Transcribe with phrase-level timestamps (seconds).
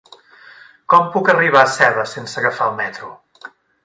[0.93, 3.11] Com puc arribar a Seva sense agafar el metro?